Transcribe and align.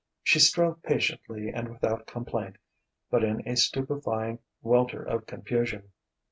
She 0.23 0.39
strove 0.39 0.81
patiently 0.81 1.49
and 1.49 1.69
without 1.69 2.07
complaint, 2.07 2.55
but 3.11 3.23
in 3.23 3.47
a 3.47 3.55
stupefying 3.55 4.39
welter 4.63 5.03
of 5.03 5.27
confusion. 5.27 5.91